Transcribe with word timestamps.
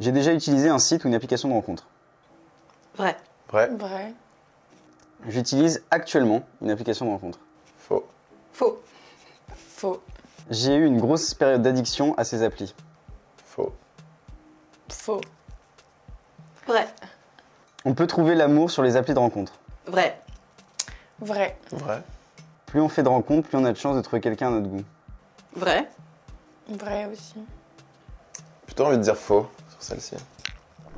J'ai 0.00 0.12
déjà 0.12 0.32
utilisé 0.32 0.68
un 0.68 0.78
site 0.78 1.04
ou 1.04 1.08
une 1.08 1.14
application 1.14 1.48
de 1.48 1.54
rencontre. 1.54 1.86
Vrai. 2.96 3.16
Vrai 3.48 3.68
Vrai. 3.68 4.12
J'utilise 5.28 5.82
actuellement 5.90 6.42
une 6.60 6.70
application 6.70 7.06
de 7.06 7.10
rencontre. 7.10 7.38
Faux. 7.78 8.06
Faux. 8.52 8.82
Faux. 9.54 10.02
J'ai 10.50 10.74
eu 10.74 10.84
une 10.86 11.00
grosse 11.00 11.34
période 11.34 11.62
d'addiction 11.62 12.14
à 12.16 12.24
ces 12.24 12.42
applis. 12.42 12.74
Faux. 13.44 13.72
Faux. 14.88 15.20
Vrai. 16.66 16.86
On 17.84 17.94
peut 17.94 18.06
trouver 18.06 18.34
l'amour 18.34 18.70
sur 18.70 18.82
les 18.82 18.96
applis 18.96 19.14
de 19.14 19.18
rencontre. 19.18 19.54
Vrai. 19.86 20.20
Vrai. 21.20 21.58
Vrai. 21.72 22.02
Plus 22.66 22.80
on 22.80 22.88
fait 22.88 23.02
de 23.02 23.08
rencontres, 23.08 23.48
plus 23.48 23.56
on 23.56 23.64
a 23.64 23.72
de 23.72 23.76
chances 23.76 23.96
de 23.96 24.02
trouver 24.02 24.20
quelqu'un 24.20 24.48
à 24.48 24.50
notre 24.50 24.68
goût. 24.68 24.84
Vrai. 25.54 25.88
Vrai 26.68 27.06
aussi. 27.06 27.36
Plutôt 28.66 28.86
envie 28.86 28.98
de 28.98 29.02
dire 29.02 29.16
faux 29.16 29.48
celle-ci. 29.86 30.16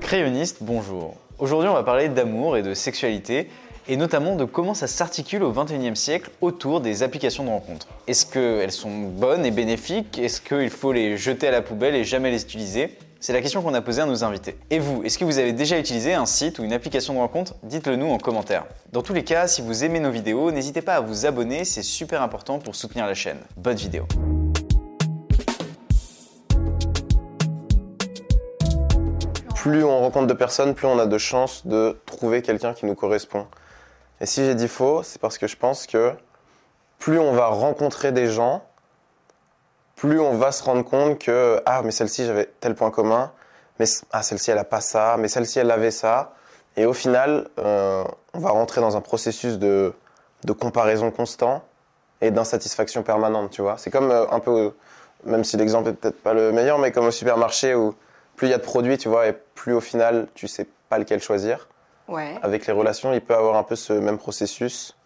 Crayonniste, 0.01 0.59
bonjour. 0.61 1.15
Aujourd'hui, 1.39 1.69
on 1.69 1.75
va 1.75 1.83
parler 1.83 2.09
d'amour 2.09 2.57
et 2.57 2.63
de 2.63 2.75
sexualité, 2.75 3.49
et 3.87 3.97
notamment 3.97 4.37
de 4.37 4.45
comment 4.45 4.75
ça 4.75 4.87
s'articule 4.87 5.43
au 5.43 5.53
XXIe 5.53 5.97
siècle 5.97 6.31
autour 6.41 6.81
des 6.81 7.03
applications 7.03 7.45
de 7.45 7.51
rencontres. 7.51 7.87
Est-ce 8.07 8.27
qu'elles 8.27 8.73
sont 8.73 8.91
bonnes 8.91 9.47
et 9.47 9.51
bénéfiques? 9.51 10.19
Est-ce 10.19 10.41
qu'il 10.41 10.71
faut 10.71 10.93
les 10.93 11.17
jeter 11.17 11.49
à 11.49 11.51
la 11.51 11.63
poubelle 11.63 11.95
et 11.95 12.05
jamais 12.05 12.31
les 12.31 12.43
utiliser? 12.43 12.99
C'est 13.21 13.33
la 13.33 13.41
question 13.41 13.63
qu'on 13.63 13.75
a 13.75 13.81
posée 13.81 14.03
à 14.03 14.07
nos 14.07 14.23
invités. 14.23 14.57
Et 14.71 14.79
vous, 14.79 15.03
est-ce 15.03 15.19
que 15.19 15.25
vous 15.25 15.39
avez 15.39 15.53
déjà 15.53 15.79
utilisé 15.79 16.15
un 16.15 16.27
site 16.27 16.59
ou 16.59 16.65
une 16.65 16.73
application 16.73 17.15
de 17.15 17.19
rencontre? 17.19 17.57
Dites-le 17.65 17.97
nous 17.97 18.11
en 18.11 18.19
commentaire. 18.19 18.65
Dans 18.93 19.03
tous 19.03 19.15
les 19.15 19.25
cas, 19.25 19.49
si 19.49 19.61
vous 19.61 19.85
aimez 19.85 20.01
nos 20.01 20.11
vidéos, 20.11 20.53
n'hésitez 20.53 20.83
pas 20.83 20.95
à 20.95 21.01
vous 21.01 21.27
abonner, 21.27 21.65
c'est 21.65 21.83
super 21.83 22.23
important 22.23 22.59
pour 22.59 22.77
soutenir 22.77 23.07
la 23.07 23.15
chaîne. 23.15 23.39
Bonne 23.57 23.77
vidéo. 23.77 24.07
Plus 29.69 29.85
on 29.85 30.01
rencontre 30.01 30.27
de 30.29 30.33
personnes, 30.33 30.75
plus 30.75 30.87
on 30.87 30.99
a 30.99 31.05
de 31.05 31.19
chances 31.19 31.67
de 31.67 32.01
trouver 32.07 32.41
quelqu'un 32.41 32.73
qui 32.73 32.87
nous 32.87 32.95
correspond. 32.95 33.47
Et 34.19 34.25
si 34.25 34.43
j'ai 34.43 34.55
dit 34.55 34.67
faux, 34.67 35.03
c'est 35.03 35.21
parce 35.21 35.37
que 35.37 35.47
je 35.47 35.59
pense 35.59 35.87
que 35.87 36.15
plus 36.99 37.19
on 37.19 37.33
va 37.33 37.49
rencontrer 37.49 38.11
des 38.11 38.29
gens, 38.29 38.65
plus 39.95 40.21
on 40.21 40.39
va 40.39 40.53
se 40.53 40.63
rendre 40.63 40.83
compte 40.87 41.19
que 41.19 41.61
ah 41.67 41.83
mais 41.85 41.91
celle-ci 41.91 42.25
j'avais 42.25 42.49
tel 42.61 42.75
point 42.75 42.91
commun, 42.91 43.31
mais 43.79 43.85
ah 44.11 44.23
celle-ci 44.23 44.51
elle 44.51 44.57
a 44.57 44.65
pas 44.65 44.81
ça, 44.81 45.17
mais 45.19 45.29
celle-ci 45.29 45.59
elle 45.59 45.71
avait 45.71 45.91
ça. 45.91 46.33
Et 46.79 46.87
au 46.87 46.95
final, 46.95 47.51
euh, 47.59 48.05
on 48.33 48.39
va 48.39 48.49
rentrer 48.49 48.81
dans 48.81 48.97
un 48.97 49.03
processus 49.03 49.59
de, 49.59 49.93
de 50.45 50.53
comparaison 50.55 51.11
constant 51.11 51.63
et 52.23 52.31
d'insatisfaction 52.31 53.03
permanente, 53.03 53.51
tu 53.51 53.61
vois. 53.61 53.77
C'est 53.77 53.91
comme 53.91 54.13
euh, 54.13 54.25
un 54.31 54.41
peu, 54.41 54.73
même 55.25 55.45
si 55.45 55.59
l'exemple 55.59 55.91
est 55.91 55.93
peut-être 55.93 56.23
pas 56.23 56.33
le 56.33 56.53
meilleur, 56.53 56.79
mais 56.79 56.91
comme 56.91 57.05
au 57.05 57.11
supermarché 57.11 57.75
où 57.75 57.95
plus 58.39 58.47
il 58.47 58.51
y 58.51 58.55
a 58.55 58.59
de 58.59 58.63
produits, 58.63 58.97
tu 58.97 59.11
vois, 59.11 59.27
plus 59.59 59.75
au 59.75 59.81
final 59.81 60.29
tu 60.35 60.47
sais 60.47 60.67
pas 60.89 60.99
lequel 60.99 61.21
choisir. 61.21 61.69
Ouais. 62.07 62.39
Avec 62.43 62.67
les 62.67 62.73
relations, 62.73 63.13
il 63.13 63.21
peut 63.21 63.35
avoir 63.35 63.57
un 63.57 63.65
peu 63.65 63.77
ce 63.77 63.93
même 63.93 64.17
processus 64.17 64.97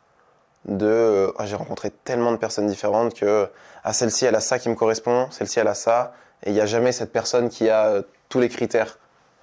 de 0.66 0.86
euh, 0.86 1.32
Ah, 1.38 1.46
j'ai 1.46 1.56
rencontré 1.56 1.90
tellement 1.90 2.30
de 2.30 2.36
personnes 2.36 2.68
différentes 2.68 3.14
que 3.14 3.48
ah 3.82 3.92
celle-ci 3.92 4.26
elle 4.26 4.36
a 4.36 4.40
ça 4.40 4.58
qui 4.60 4.68
me 4.68 4.76
correspond, 4.76 5.28
celle-ci 5.30 5.58
elle 5.58 5.66
a 5.66 5.74
ça, 5.74 6.12
et 6.44 6.50
il 6.50 6.52
n'y 6.52 6.60
a 6.60 6.66
jamais 6.66 6.92
cette 6.92 7.12
personne 7.12 7.48
qui 7.48 7.68
a 7.68 7.86
euh, 7.86 8.02
tous 8.28 8.38
les 8.38 8.48
critères. 8.48 8.98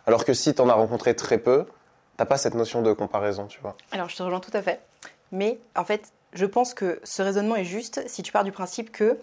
Alors 0.05 0.23
que 0.23 0.33
si 0.33 0.53
tu 0.53 0.61
en 0.61 0.69
as 0.69 0.73
rencontré 0.73 1.15
très 1.15 1.37
peu, 1.37 1.65
t'as 2.17 2.25
pas 2.25 2.37
cette 2.37 2.53
notion 2.53 2.81
de 2.81 2.93
comparaison, 2.93 3.47
tu 3.47 3.59
vois. 3.61 3.75
Alors, 3.91 4.09
je 4.09 4.15
te 4.15 4.23
rejoins 4.23 4.39
tout 4.39 4.55
à 4.55 4.61
fait. 4.61 4.79
Mais 5.31 5.59
en 5.75 5.83
fait, 5.83 6.13
je 6.33 6.45
pense 6.45 6.73
que 6.73 6.99
ce 7.03 7.21
raisonnement 7.21 7.55
est 7.55 7.65
juste 7.65 8.01
si 8.07 8.23
tu 8.23 8.31
pars 8.31 8.43
du 8.43 8.51
principe 8.51 8.91
que 8.91 9.19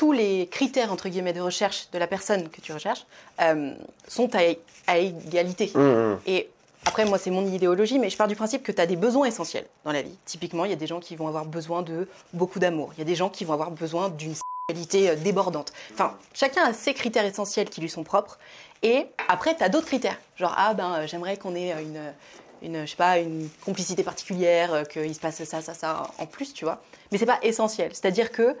tous 0.00 0.12
les 0.12 0.46
critères, 0.46 0.90
entre 0.94 1.10
guillemets, 1.10 1.34
de 1.34 1.42
recherche 1.42 1.90
de 1.92 1.98
la 1.98 2.06
personne 2.06 2.48
que 2.48 2.62
tu 2.62 2.72
recherches 2.72 3.04
euh, 3.42 3.74
sont 4.08 4.34
à, 4.34 4.38
à 4.86 4.96
égalité. 4.96 5.70
Hum, 5.74 5.82
hum. 5.82 6.20
Et 6.26 6.48
après, 6.86 7.04
moi, 7.04 7.18
c'est 7.18 7.30
mon 7.30 7.46
idéologie, 7.46 7.98
mais 7.98 8.08
je 8.08 8.16
pars 8.16 8.26
du 8.26 8.34
principe 8.34 8.62
que 8.62 8.72
tu 8.72 8.80
as 8.80 8.86
des 8.86 8.96
besoins 8.96 9.26
essentiels 9.26 9.66
dans 9.84 9.92
la 9.92 10.00
vie. 10.00 10.16
Typiquement, 10.24 10.64
il 10.64 10.70
y 10.70 10.72
a 10.72 10.76
des 10.76 10.86
gens 10.86 11.00
qui 11.00 11.16
vont 11.16 11.28
avoir 11.28 11.44
besoin 11.44 11.82
de 11.82 12.08
beaucoup 12.32 12.58
d'amour. 12.58 12.92
Il 12.94 13.00
y 13.00 13.02
a 13.02 13.04
des 13.04 13.14
gens 13.14 13.28
qui 13.28 13.44
vont 13.44 13.52
avoir 13.52 13.72
besoin 13.72 14.08
d'une 14.08 14.32
sexualité 14.70 15.10
euh, 15.10 15.16
débordante. 15.16 15.70
Enfin, 15.92 16.16
chacun 16.32 16.64
a 16.64 16.72
ses 16.72 16.94
critères 16.94 17.26
essentiels 17.26 17.68
qui 17.68 17.82
lui 17.82 17.90
sont 17.90 18.02
propres. 18.02 18.38
Et 18.82 19.04
après, 19.28 19.54
tu 19.54 19.62
as 19.62 19.68
d'autres 19.68 19.88
critères. 19.88 20.16
Genre, 20.36 20.54
ah 20.56 20.72
ben, 20.72 20.94
euh, 20.94 21.06
j'aimerais 21.06 21.36
qu'on 21.36 21.54
ait 21.54 21.74
une, 21.82 22.14
une, 22.62 22.86
je 22.86 22.90
sais 22.90 22.96
pas, 22.96 23.18
une 23.18 23.50
complicité 23.66 24.02
particulière, 24.02 24.88
qu'il 24.88 25.14
se 25.14 25.20
passe 25.20 25.44
ça, 25.44 25.60
ça, 25.60 25.74
ça 25.74 26.04
en 26.16 26.24
plus, 26.24 26.54
tu 26.54 26.64
vois. 26.64 26.80
Mais 27.12 27.18
c'est 27.18 27.26
pas 27.26 27.40
essentiel. 27.42 27.90
C'est-à-dire 27.92 28.32
que 28.32 28.56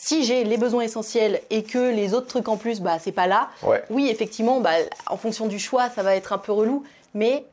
si 0.00 0.24
j'ai 0.24 0.44
les 0.44 0.56
besoins 0.58 0.82
essentiels 0.82 1.40
et 1.50 1.64
que 1.64 1.90
les 1.92 2.14
autres 2.14 2.28
trucs 2.28 2.48
en 2.48 2.56
plus, 2.56 2.80
bah, 2.80 2.98
c'est 3.00 3.12
pas 3.12 3.26
là, 3.26 3.48
Ouais. 3.62 3.82
oui, 3.90 4.08
effectivement, 4.08 4.60
bah, 4.60 4.70
en 5.08 5.16
fonction 5.16 5.46
du 5.46 5.58
choix, 5.58 5.90
ça 5.90 6.02
va 6.02 6.14
être 6.14 6.32
un 6.32 6.38
peu 6.38 6.52
relou. 6.52 6.84
Mais 7.14 7.44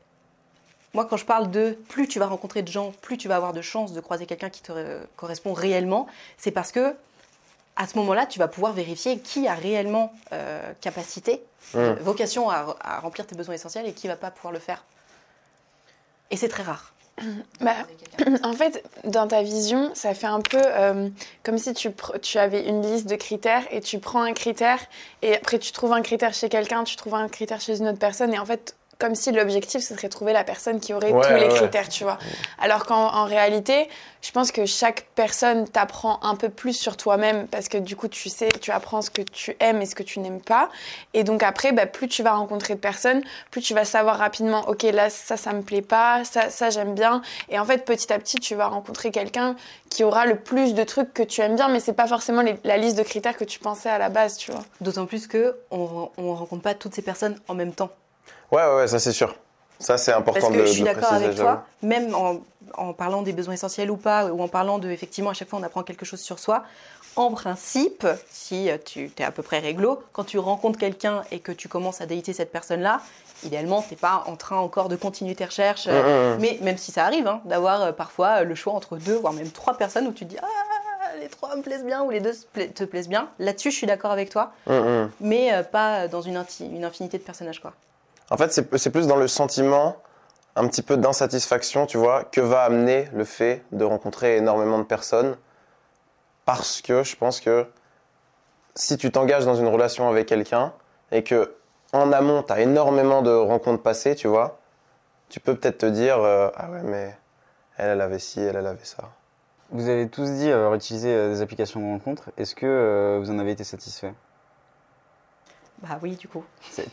moi, 0.93 1.05
quand 1.05 1.17
je 1.17 1.25
parle 1.25 1.49
de 1.49 1.77
plus 1.89 2.07
tu 2.07 2.19
vas 2.19 2.27
rencontrer 2.27 2.61
de 2.61 2.67
gens, 2.71 2.93
plus 3.01 3.17
tu 3.17 3.27
vas 3.27 3.35
avoir 3.35 3.51
de 3.53 3.61
chances 3.61 3.93
de 3.93 3.99
croiser 3.99 4.25
quelqu'un 4.27 4.49
qui 4.49 4.61
te 4.61 4.71
euh, 4.71 4.99
correspond 5.17 5.53
réellement, 5.53 6.07
c'est 6.37 6.51
parce 6.51 6.71
que 6.71 6.93
à 7.77 7.87
ce 7.87 7.97
moment-là, 7.97 8.25
tu 8.25 8.39
vas 8.39 8.47
pouvoir 8.47 8.71
vérifier 8.71 9.19
qui 9.19 9.47
a 9.49 9.53
réellement 9.55 10.13
euh, 10.31 10.71
capacité, 10.81 11.41
Hum. 11.73 11.95
vocation 11.99 12.49
à, 12.49 12.77
à 12.79 12.99
remplir 12.99 13.25
tes 13.25 13.35
besoins 13.35 13.55
essentiels 13.55 13.87
et 13.87 13.93
qui 13.93 14.07
va 14.07 14.15
pas 14.15 14.29
pouvoir 14.31 14.53
le 14.53 14.59
faire. 14.59 14.85
Et 16.31 16.37
c'est 16.37 16.47
très 16.47 16.61
rare. 16.63 16.93
Bah, 17.61 17.75
en 18.43 18.53
fait, 18.53 18.83
dans 19.05 19.27
ta 19.27 19.41
vision, 19.41 19.91
ça 19.93 20.13
fait 20.13 20.27
un 20.27 20.41
peu 20.41 20.61
euh, 20.61 21.09
comme 21.43 21.57
si 21.57 21.73
tu, 21.73 21.89
tu 22.21 22.37
avais 22.37 22.67
une 22.67 22.81
liste 22.81 23.07
de 23.09 23.15
critères 23.15 23.63
et 23.71 23.79
tu 23.79 23.99
prends 23.99 24.21
un 24.21 24.33
critère 24.33 24.79
et 25.21 25.35
après 25.35 25.59
tu 25.59 25.71
trouves 25.71 25.93
un 25.93 26.01
critère 26.01 26.33
chez 26.33 26.49
quelqu'un, 26.49 26.83
tu 26.83 26.95
trouves 26.97 27.15
un 27.15 27.29
critère 27.29 27.61
chez 27.61 27.79
une 27.79 27.87
autre 27.87 27.99
personne 27.99 28.33
et 28.33 28.39
en 28.39 28.45
fait, 28.45 28.75
comme 28.99 29.15
si 29.15 29.31
l'objectif 29.31 29.81
ce 29.81 29.93
serait 29.95 30.09
trouver 30.09 30.33
la 30.33 30.43
personne 30.43 30.79
qui 30.79 30.93
aurait 30.93 31.11
Ouais, 31.11 31.21
tous 31.27 31.33
les 31.33 31.47
ouais. 31.47 31.49
critères, 31.49 31.89
tu 31.89 32.03
vois. 32.03 32.17
Alors 32.59 32.85
qu'en 32.85 33.13
en 33.13 33.25
réalité, 33.25 33.89
je 34.21 34.31
pense 34.31 34.51
que 34.51 34.65
chaque 34.65 35.05
personne 35.15 35.67
t'apprend 35.67 36.19
un 36.23 36.35
peu 36.35 36.49
plus 36.49 36.73
sur 36.73 36.97
toi-même 36.97 37.47
parce 37.47 37.67
que 37.67 37.77
du 37.77 37.95
coup, 37.95 38.07
tu 38.07 38.29
sais, 38.29 38.49
tu 38.61 38.71
apprends 38.71 39.01
ce 39.01 39.09
que 39.09 39.21
tu 39.21 39.55
aimes 39.59 39.81
et 39.81 39.85
ce 39.85 39.95
que 39.95 40.03
tu 40.03 40.19
n'aimes 40.19 40.41
pas. 40.41 40.69
Et 41.13 41.23
donc 41.23 41.43
après, 41.43 41.71
bah, 41.73 41.85
plus 41.85 42.07
tu 42.07 42.23
vas 42.23 42.33
rencontrer 42.33 42.75
de 42.75 42.79
personnes, 42.79 43.21
plus 43.51 43.61
tu 43.61 43.73
vas 43.73 43.85
savoir 43.85 44.17
rapidement, 44.17 44.67
ok, 44.67 44.83
là, 44.83 45.09
ça, 45.09 45.37
ça 45.37 45.53
me 45.53 45.61
plaît 45.61 45.81
pas, 45.81 46.23
ça, 46.23 46.49
ça, 46.49 46.69
j'aime 46.69 46.95
bien. 46.95 47.21
Et 47.49 47.59
en 47.59 47.65
fait, 47.65 47.85
petit 47.85 48.11
à 48.13 48.17
petit, 48.19 48.37
tu 48.39 48.55
vas 48.55 48.67
rencontrer 48.67 49.11
quelqu'un 49.11 49.55
qui 49.89 50.03
aura 50.03 50.25
le 50.25 50.35
plus 50.37 50.73
de 50.73 50.83
trucs 50.83 51.13
que 51.13 51.23
tu 51.23 51.41
aimes 51.41 51.55
bien, 51.55 51.67
mais 51.67 51.79
c'est 51.79 51.93
pas 51.93 52.07
forcément 52.07 52.41
les- 52.41 52.55
la 52.63 52.77
liste 52.77 52.97
de 52.97 53.03
critères 53.03 53.37
que 53.37 53.43
tu 53.45 53.59
pensais 53.59 53.89
à 53.89 53.97
la 53.97 54.09
base, 54.09 54.37
tu 54.37 54.51
vois. 54.51 54.63
D'autant 54.81 55.05
plus 55.05 55.27
que 55.27 55.55
on, 55.71 56.09
on 56.17 56.33
rencontre 56.33 56.63
pas 56.63 56.73
toutes 56.73 56.95
ces 56.95 57.01
personnes 57.01 57.39
en 57.47 57.53
même 57.53 57.73
temps. 57.73 57.89
Ouais, 58.51 58.63
ouais, 58.63 58.75
ouais, 58.77 58.87
ça 58.87 58.99
c'est 58.99 59.11
sûr. 59.11 59.35
Ça 59.79 59.97
c'est 59.97 60.13
important 60.13 60.39
Parce 60.39 60.53
de, 60.53 60.57
que 60.57 60.61
de 60.61 60.65
je 60.67 60.71
suis 60.71 60.83
d'accord 60.83 61.11
avec 61.13 61.35
toi, 61.35 61.65
même 61.81 62.15
en, 62.15 62.37
en 62.77 62.93
parlant 62.93 63.21
des 63.23 63.33
besoins 63.33 63.53
essentiels 63.55 63.91
ou 63.91 63.97
pas, 63.97 64.25
ou 64.27 64.41
en 64.41 64.47
parlant 64.47 64.79
de, 64.79 64.89
effectivement, 64.89 65.31
à 65.31 65.33
chaque 65.33 65.49
fois 65.49 65.59
on 65.59 65.63
apprend 65.63 65.83
quelque 65.83 66.05
chose 66.05 66.21
sur 66.21 66.39
soi. 66.39 66.63
En 67.17 67.31
principe, 67.31 68.05
si 68.29 68.69
tu 68.85 69.09
es 69.17 69.23
à 69.23 69.31
peu 69.31 69.41
près 69.41 69.59
réglo, 69.59 70.01
quand 70.11 70.25
tu 70.25 70.37
rencontres 70.37 70.77
quelqu'un 70.77 71.23
et 71.31 71.39
que 71.39 71.51
tu 71.53 71.69
commences 71.69 72.01
à 72.01 72.05
dater 72.05 72.33
cette 72.33 72.51
personne-là, 72.51 72.99
idéalement, 73.43 73.81
tu 73.81 73.91
n'es 73.93 73.97
pas 73.97 74.23
en 74.27 74.35
train 74.35 74.57
encore 74.57 74.89
de 74.89 74.95
continuer 74.97 75.33
tes 75.35 75.45
recherches. 75.45 75.87
euh, 75.87 76.01
Hum, 76.01 76.05
hum, 76.07 76.33
hum. 76.33 76.37
Mais 76.41 76.59
même 76.61 76.77
si 76.77 76.91
ça 76.91 77.05
arrive, 77.05 77.27
hein, 77.27 77.39
d'avoir 77.45 77.81
euh, 77.81 77.91
parfois 77.93 78.41
euh, 78.41 78.43
le 78.43 78.53
choix 78.55 78.73
entre 78.73 78.97
deux, 78.97 79.15
voire 79.15 79.31
même 79.33 79.49
trois 79.49 79.77
personnes 79.77 80.07
où 80.07 80.11
tu 80.11 80.25
te 80.25 80.29
dis 80.31 80.37
Ah, 80.41 81.15
les 81.21 81.29
trois 81.29 81.55
me 81.55 81.61
plaisent 81.61 81.85
bien 81.85 82.03
ou 82.03 82.09
les 82.09 82.19
deux 82.19 82.33
te 82.53 82.83
plaisent 82.83 83.07
bien. 83.09 83.29
Là-dessus, 83.39 83.71
je 83.71 83.77
suis 83.77 83.87
d'accord 83.87 84.11
avec 84.11 84.29
toi, 84.29 84.51
mais 85.21 85.53
euh, 85.53 85.63
pas 85.63 86.07
dans 86.09 86.21
une, 86.21 86.43
une 86.59 86.83
infinité 86.83 87.17
de 87.17 87.23
personnages. 87.23 87.61
Quoi. 87.61 87.71
En 88.29 88.37
fait, 88.37 88.51
c'est 88.51 88.89
plus 88.89 89.07
dans 89.07 89.17
le 89.17 89.27
sentiment 89.27 89.97
un 90.55 90.67
petit 90.67 90.81
peu 90.81 90.97
d'insatisfaction, 90.97 91.85
tu 91.85 91.97
vois, 91.97 92.23
que 92.23 92.41
va 92.41 92.63
amener 92.63 93.07
le 93.13 93.25
fait 93.25 93.63
de 93.71 93.83
rencontrer 93.83 94.37
énormément 94.37 94.79
de 94.79 94.83
personnes. 94.83 95.35
Parce 96.45 96.81
que 96.81 97.03
je 97.03 97.15
pense 97.15 97.39
que 97.41 97.67
si 98.75 98.97
tu 98.97 99.11
t'engages 99.11 99.45
dans 99.45 99.55
une 99.55 99.67
relation 99.67 100.09
avec 100.09 100.27
quelqu'un 100.27 100.73
et 101.11 101.23
que 101.23 101.55
en 101.93 102.11
amont, 102.11 102.43
tu 102.43 102.53
as 102.53 102.61
énormément 102.61 103.21
de 103.21 103.31
rencontres 103.31 103.83
passées, 103.83 104.15
tu 104.15 104.27
vois, 104.27 104.59
tu 105.29 105.39
peux 105.39 105.55
peut-être 105.55 105.79
te 105.79 105.85
dire 105.85 106.19
euh, 106.19 106.49
Ah 106.55 106.69
ouais, 106.69 106.83
mais 106.83 107.15
elle, 107.77 108.01
avait 108.01 108.19
ci, 108.19 108.39
elle, 108.39 108.57
avait 108.57 108.83
ça. 108.83 109.09
Vous 109.71 109.89
avez 109.89 110.07
tous 110.07 110.29
dit 110.29 110.51
avoir 110.51 110.73
utilisé 110.75 111.09
euh, 111.09 111.29
des 111.29 111.41
applications 111.41 111.79
de 111.79 111.85
rencontre. 111.85 112.31
Est-ce 112.37 112.53
que 112.53 112.65
euh, 112.65 113.19
vous 113.19 113.31
en 113.31 113.39
avez 113.39 113.51
été 113.51 113.63
satisfait? 113.63 114.13
Bah 115.87 115.99
oui, 116.01 116.15
du 116.15 116.27
coup. 116.27 116.43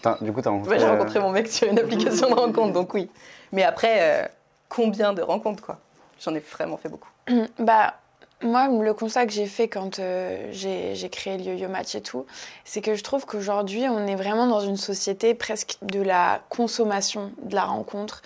T'as- 0.02 0.18
Du 0.20 0.32
coup, 0.32 0.42
tu 0.42 0.48
as 0.48 0.50
rencontré. 0.50 0.78
J'ai 0.78 0.84
euh, 0.84 0.90
rencontré 0.92 1.20
mon 1.20 1.30
mec 1.30 1.48
sur 1.48 1.68
une 1.68 1.78
application 1.78 2.28
de 2.28 2.34
rencontre, 2.34 2.72
donc 2.72 2.92
oui. 2.94 3.10
Mais 3.52 3.62
après, 3.62 3.96
euh, 4.00 4.28
combien 4.68 5.12
de 5.12 5.22
rencontres, 5.22 5.62
quoi? 5.62 5.78
J'en 6.20 6.34
ai 6.34 6.40
vraiment 6.40 6.76
fait 6.76 6.88
beaucoup. 6.88 7.08
Bah, 7.58 7.94
moi, 8.42 8.66
le 8.68 8.92
constat 8.92 9.24
que 9.26 9.32
j'ai 9.32 9.46
fait 9.46 9.68
quand 9.68 10.00
euh, 10.00 10.48
j'ai 10.50 11.08
créé 11.10 11.38
le 11.38 11.44
Yo-Yo 11.44 11.68
Match 11.68 11.94
et 11.94 12.00
tout, 12.02 12.26
c'est 12.64 12.80
que 12.80 12.96
je 12.96 13.02
trouve 13.04 13.24
qu'aujourd'hui, 13.24 13.84
on 13.88 14.04
est 14.08 14.16
vraiment 14.16 14.48
dans 14.48 14.58
une 14.60 14.76
société 14.76 15.32
presque 15.34 15.76
de 15.82 16.02
la 16.02 16.40
consommation 16.48 17.30
de 17.42 17.54
la 17.54 17.62
rencontre. 17.64 18.20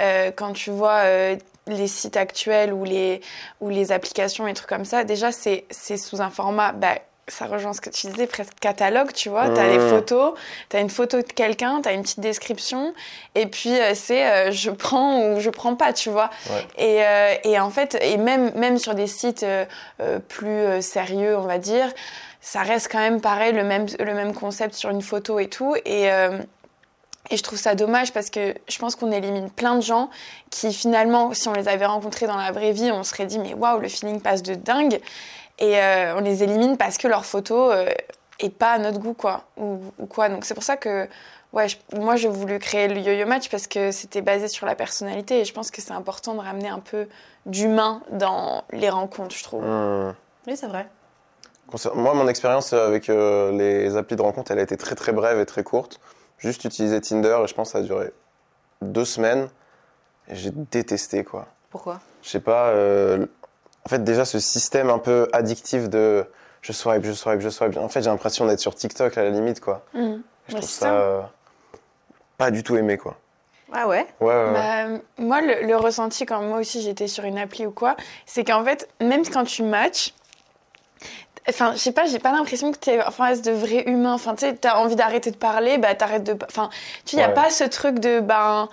Euh, 0.00 0.30
quand 0.34 0.54
tu 0.54 0.70
vois 0.70 1.00
euh, 1.04 1.36
les 1.66 1.86
sites 1.86 2.16
actuels 2.16 2.72
ou 2.72 2.84
les, 2.84 3.20
ou 3.60 3.68
les 3.68 3.92
applications 3.92 4.46
et 4.48 4.54
trucs 4.54 4.70
comme 4.70 4.86
ça, 4.86 5.04
déjà, 5.04 5.32
c'est 5.32 5.66
c'est 5.70 5.98
sous 5.98 6.22
un 6.22 6.30
format 6.30 6.72
bah, 6.72 6.94
ça 7.28 7.46
rejoint 7.46 7.72
ce 7.72 7.80
que 7.80 7.90
tu 7.90 8.06
disais, 8.08 8.26
presque 8.26 8.58
catalogue, 8.60 9.12
tu 9.12 9.28
vois. 9.28 9.48
T'as 9.50 9.68
les 9.68 9.78
photos, 9.78 10.34
t'as 10.68 10.80
une 10.80 10.90
photo 10.90 11.18
de 11.18 11.22
quelqu'un, 11.22 11.80
t'as 11.82 11.92
une 11.92 12.02
petite 12.02 12.20
description, 12.20 12.94
et 13.34 13.46
puis 13.46 13.78
euh, 13.78 13.94
c'est 13.94 14.26
euh, 14.26 14.50
je 14.50 14.70
prends 14.70 15.20
ou 15.20 15.40
je 15.40 15.50
prends 15.50 15.76
pas, 15.76 15.92
tu 15.92 16.10
vois. 16.10 16.30
Ouais. 16.50 16.66
Et, 16.78 17.04
euh, 17.04 17.34
et 17.44 17.60
en 17.60 17.70
fait, 17.70 17.98
et 18.00 18.16
même, 18.16 18.52
même 18.54 18.78
sur 18.78 18.94
des 18.94 19.06
sites 19.06 19.42
euh, 19.42 19.64
euh, 20.00 20.18
plus 20.18 20.48
euh, 20.48 20.80
sérieux, 20.80 21.36
on 21.36 21.46
va 21.46 21.58
dire, 21.58 21.92
ça 22.40 22.62
reste 22.62 22.88
quand 22.90 22.98
même 22.98 23.20
pareil, 23.20 23.52
le 23.52 23.64
même, 23.64 23.86
le 23.98 24.14
même 24.14 24.32
concept 24.32 24.74
sur 24.74 24.90
une 24.90 25.02
photo 25.02 25.38
et 25.38 25.48
tout. 25.48 25.74
Et, 25.84 26.10
euh, 26.10 26.38
et 27.30 27.36
je 27.36 27.42
trouve 27.42 27.58
ça 27.58 27.74
dommage 27.74 28.12
parce 28.12 28.30
que 28.30 28.54
je 28.68 28.78
pense 28.78 28.96
qu'on 28.96 29.10
élimine 29.12 29.50
plein 29.50 29.74
de 29.76 29.82
gens 29.82 30.10
qui 30.50 30.72
finalement, 30.72 31.34
si 31.34 31.48
on 31.48 31.52
les 31.52 31.68
avait 31.68 31.86
rencontrés 31.86 32.26
dans 32.26 32.36
la 32.36 32.52
vraie 32.52 32.72
vie, 32.72 32.90
on 32.92 33.02
serait 33.04 33.26
dit 33.26 33.38
mais 33.38 33.54
waouh, 33.54 33.78
le 33.80 33.88
feeling 33.88 34.20
passe 34.20 34.42
de 34.42 34.54
dingue. 34.54 35.00
Et 35.58 35.76
euh, 35.78 36.14
on 36.16 36.20
les 36.20 36.42
élimine 36.42 36.76
parce 36.76 36.98
que 36.98 37.08
leur 37.08 37.24
photo 37.26 37.70
euh, 37.72 37.88
est 38.38 38.50
pas 38.50 38.72
à 38.72 38.78
notre 38.78 38.98
goût, 39.00 39.14
quoi. 39.14 39.42
Ou, 39.56 39.80
ou 39.98 40.06
quoi. 40.06 40.28
Donc 40.28 40.44
c'est 40.44 40.54
pour 40.54 40.62
ça 40.62 40.76
que, 40.76 41.08
ouais, 41.52 41.68
je- 41.68 41.76
moi 41.98 42.14
j'ai 42.14 42.28
voulu 42.28 42.58
créer 42.60 42.86
le 42.86 43.00
yo-yo 43.00 43.26
match 43.26 43.50
parce 43.50 43.66
que 43.66 43.90
c'était 43.90 44.22
basé 44.22 44.46
sur 44.46 44.66
la 44.66 44.76
personnalité 44.76 45.40
et 45.40 45.44
je 45.44 45.52
pense 45.52 45.70
que 45.72 45.82
c'est 45.82 45.92
important 45.92 46.34
de 46.34 46.40
ramener 46.40 46.68
un 46.68 46.78
peu 46.78 47.08
d'humain 47.44 48.00
dans 48.12 48.62
les 48.72 48.88
rencontres, 48.88 49.34
je 49.34 49.42
trouve. 49.42 49.64
Hmm. 49.64 50.14
Oui, 50.46 50.56
c'est 50.56 50.68
vrai. 50.68 50.86
Moi, 51.94 52.14
mon 52.14 52.28
expérience 52.28 52.72
avec 52.72 53.10
euh, 53.10 53.50
les 53.52 53.96
applis 53.96 54.16
de 54.16 54.22
rencontre, 54.22 54.52
elle 54.52 54.58
a 54.60 54.62
été 54.62 54.76
très 54.78 54.94
très 54.94 55.12
brève 55.12 55.38
et 55.38 55.44
très 55.44 55.62
courte. 55.64 56.00
Juste 56.38 56.64
utiliser 56.64 57.00
Tinder 57.00 57.38
et 57.42 57.46
je 57.46 57.54
pense 57.54 57.68
que 57.68 57.72
ça 57.72 57.78
a 57.78 57.82
duré 57.82 58.12
deux 58.82 59.04
semaines. 59.04 59.48
Et 60.28 60.36
j'ai 60.36 60.50
détesté, 60.52 61.24
quoi. 61.24 61.46
Pourquoi? 61.70 62.00
Je 62.22 62.28
sais 62.30 62.40
pas. 62.40 62.68
euh, 62.68 63.26
En 63.84 63.88
fait, 63.88 64.04
déjà, 64.04 64.24
ce 64.24 64.38
système 64.38 64.90
un 64.90 64.98
peu 64.98 65.28
addictif 65.32 65.88
de 65.88 66.24
je 66.60 66.72
swipe, 66.72 67.04
je 67.04 67.12
swipe, 67.12 67.40
je 67.40 67.48
swipe. 67.48 67.76
En 67.76 67.88
fait, 67.88 68.02
j'ai 68.02 68.10
l'impression 68.10 68.46
d'être 68.46 68.60
sur 68.60 68.74
TikTok 68.74 69.16
à 69.18 69.24
la 69.24 69.30
limite, 69.30 69.60
quoi. 69.60 69.84
Et 69.94 69.98
je 69.98 70.54
Ouais, 70.54 70.60
trouve 70.60 70.62
ça, 70.70 70.86
ça. 70.86 70.92
euh, 70.92 71.22
pas 72.36 72.50
du 72.50 72.62
tout 72.62 72.76
aimé, 72.76 72.96
quoi. 72.98 73.16
Ah 73.72 73.86
ouais? 73.86 74.06
Ouais, 74.20 74.26
ouais, 74.28 74.44
ouais. 74.44 74.52
Bah, 74.52 75.00
moi, 75.18 75.40
le, 75.42 75.66
le 75.66 75.76
ressenti 75.76 76.24
quand 76.24 76.40
moi 76.42 76.58
aussi 76.58 76.80
j'étais 76.82 77.06
sur 77.06 77.24
une 77.24 77.36
appli 77.38 77.66
ou 77.66 77.70
quoi, 77.70 77.96
c'est 78.24 78.42
qu'en 78.44 78.64
fait, 78.64 78.88
même 79.00 79.26
quand 79.26 79.44
tu 79.44 79.62
matches, 79.62 80.14
enfin, 81.48 81.72
je 81.72 81.78
sais 81.78 81.92
pas, 81.92 82.06
j'ai 82.06 82.18
pas 82.18 82.32
l'impression 82.32 82.72
que 82.72 82.78
t'es 82.78 83.02
en 83.02 83.10
face 83.10 83.42
de 83.42 83.52
vrais 83.52 83.84
humains. 83.88 84.14
Enfin, 84.14 84.34
tu 84.34 84.40
sais, 84.46 84.54
t'as 84.54 84.76
envie 84.76 84.96
d'arrêter 84.96 85.30
de 85.30 85.36
parler, 85.36 85.78
bah 85.78 85.94
t'arrêtes 85.94 86.24
de. 86.24 86.36
Enfin, 86.48 86.68
tu 87.04 87.12
sais, 87.12 87.16
y 87.16 87.22
a 87.22 87.28
Ouais. 87.28 87.34
pas 87.34 87.50
ce 87.50 87.64
truc 87.64 87.98
de. 87.98 88.20
Ben, 88.20 88.68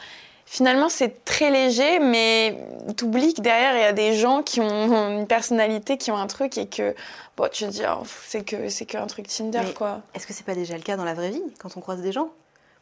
finalement, 0.46 0.90
c'est 0.90 1.24
très 1.26 1.50
léger, 1.50 2.00
mais 2.00 2.58
t'oublies 2.98 3.34
que 3.34 3.42
derrière, 3.42 3.76
il 3.76 3.82
y 3.82 3.86
a 3.86 3.94
des 3.94 4.14
gens 4.14 4.44
qui 4.44 4.62
ont 4.62 5.10
une 5.20 5.28
personnalité, 5.28 5.98
qui 5.98 6.12
ont 6.12 6.18
un 6.18 6.28
truc 6.28 6.58
et 6.58 6.68
que. 6.68 6.94
Bon, 7.38 7.50
tu 7.52 7.66
te 7.66 7.70
dis, 7.72 7.82
oh, 7.90 8.04
c'est 8.26 8.44
que 8.46 8.70
c'est 8.70 8.86
qu'un 8.86 9.08
truc 9.08 9.28
Tinder, 9.28 9.60
Mais- 9.66 9.74
quoi. 9.74 10.02
Est-ce 10.14 10.26
que 10.28 10.34
c'est 10.34 10.46
pas 10.46 10.56
déjà 10.56 10.76
le 10.76 10.84
cas 10.84 10.96
dans 10.96 11.04
la 11.04 11.14
vraie 11.14 11.32
vie, 11.32 11.44
quand 11.60 11.76
on 11.76 11.82
croise 11.82 12.02
des 12.02 12.12
gens? 12.12 12.30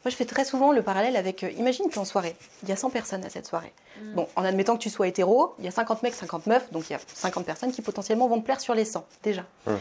Moi, 0.04 0.10
je 0.10 0.16
fais 0.16 0.24
très 0.26 0.44
souvent 0.44 0.72
le 0.72 0.82
parallèle 0.82 1.16
avec. 1.16 1.42
euh, 1.44 1.50
imagine 1.52 1.86
qu'en 1.90 2.04
soirée, 2.04 2.36
il 2.62 2.68
y 2.68 2.72
a 2.72 2.76
100 2.76 2.90
personnes 2.90 3.24
à 3.24 3.30
cette 3.30 3.46
soirée. 3.46 3.72
Bon, 4.14 4.28
en 4.36 4.44
admettant 4.44 4.76
que 4.76 4.82
tu 4.82 4.90
sois 4.90 5.08
hétéro, 5.08 5.54
il 5.58 5.64
y 5.64 5.68
a 5.68 5.70
50 5.70 6.02
mecs, 6.02 6.14
50 6.14 6.46
meufs, 6.46 6.70
donc 6.72 6.90
il 6.90 6.92
y 6.92 6.96
a 6.96 6.98
50 7.14 7.44
personnes 7.46 7.72
qui 7.72 7.80
potentiellement 7.80 8.28
vont 8.28 8.38
te 8.40 8.44
plaire 8.44 8.60
sur 8.60 8.74
les 8.74 8.84
100, 8.84 9.04
déjà. 9.22 9.42
Mm. 9.66 9.72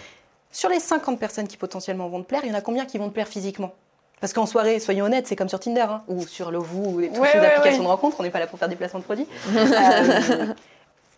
Sur 0.52 0.70
les 0.70 0.80
50 0.80 1.20
personnes 1.20 1.48
qui 1.48 1.58
potentiellement 1.58 2.08
vont 2.08 2.22
te 2.22 2.28
plaire, 2.28 2.42
il 2.44 2.50
y 2.50 2.54
en 2.54 2.58
a 2.58 2.62
combien 2.62 2.86
qui 2.86 2.98
vont 3.00 3.10
te 3.10 3.14
plaire 3.14 3.28
physiquement? 3.28 3.74
Parce 4.22 4.32
qu'en 4.32 4.46
soirée, 4.46 4.80
soyons 4.80 5.06
honnêtes, 5.06 5.28
c'est 5.28 5.36
comme 5.36 5.50
sur 5.50 5.60
Tinder 5.60 5.82
hein, 5.82 6.04
ou 6.08 6.26
sur 6.26 6.52
Lovoo 6.52 6.84
ou 6.84 7.02
toutes 7.02 7.18
Ouais, 7.18 7.30
ces 7.34 7.40
ouais, 7.40 7.46
applications 7.48 7.80
ouais. 7.80 7.86
de 7.86 7.90
rencontres. 7.90 8.16
On 8.20 8.24
n'est 8.24 8.30
pas 8.30 8.40
là 8.40 8.48
pour 8.48 8.58
faire 8.58 8.70
des 8.70 8.78
placements 8.78 9.00
de 9.00 9.04
produits. 9.04 9.28
Euh, 9.58 10.54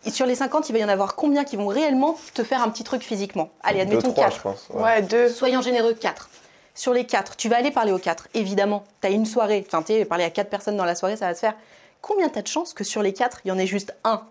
et 0.08 0.12
sur 0.12 0.26
les 0.28 0.36
50, 0.36 0.70
il 0.70 0.74
va 0.74 0.80
y 0.80 0.84
en 0.86 0.90
avoir 0.90 1.16
combien 1.16 1.44
qui 1.44 1.56
vont 1.56 1.66
réellement 1.68 2.16
te 2.36 2.44
faire 2.44 2.62
un 2.62 2.70
petit 2.70 2.84
truc 2.84 3.02
physiquement? 3.04 3.50
Allez, 3.64 3.82
admettons 3.82 4.12
trois, 4.14 4.26
4. 4.26 4.36
je 4.38 4.42
pense. 4.42 4.68
Ouais, 4.72 4.84
ouais. 4.84 5.02
deux. 5.02 5.30
Soyons 5.30 5.62
généreux, 5.62 5.94
4. 5.94 6.30
Sur 6.76 6.94
les 6.94 7.06
4, 7.06 7.38
tu 7.38 7.50
vas 7.50 7.58
aller 7.58 7.72
parler 7.72 7.92
aux 7.92 7.98
4, 7.98 8.28
évidemment. 8.34 8.84
Tu 9.02 9.08
as 9.08 9.10
une 9.12 9.26
soirée, 9.26 9.66
enfin, 9.66 9.82
tu 9.82 10.06
parler 10.06 10.26
à 10.26 10.30
4 10.30 10.50
personnes 10.50 10.78
dans 10.78 10.86
la 10.86 10.96
soirée, 10.96 11.16
ça 11.16 11.28
va 11.28 11.34
se 11.34 11.40
faire. 11.40 11.56
Combien 12.02 12.30
tu 12.30 12.38
as 12.38 12.42
de 12.42 12.48
chances 12.48 12.74
que 12.74 12.84
sur 12.84 13.02
les 13.02 13.14
4, 13.14 13.42
il 13.46 13.48
y 13.48 13.52
en 13.52 13.58
ait 13.58 13.66
juste 13.66 13.96
un 14.04 14.24